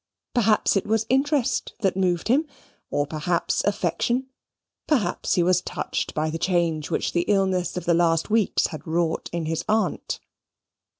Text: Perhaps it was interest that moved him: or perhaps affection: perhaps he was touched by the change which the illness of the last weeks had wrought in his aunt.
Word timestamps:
Perhaps 0.33 0.75
it 0.75 0.87
was 0.87 1.05
interest 1.09 1.73
that 1.81 1.95
moved 1.95 2.27
him: 2.27 2.47
or 2.89 3.05
perhaps 3.05 3.63
affection: 3.65 4.25
perhaps 4.87 5.35
he 5.35 5.43
was 5.43 5.61
touched 5.61 6.15
by 6.15 6.31
the 6.31 6.39
change 6.39 6.89
which 6.89 7.11
the 7.13 7.21
illness 7.27 7.77
of 7.77 7.85
the 7.85 7.93
last 7.93 8.27
weeks 8.27 8.65
had 8.73 8.87
wrought 8.87 9.29
in 9.31 9.45
his 9.45 9.63
aunt. 9.69 10.19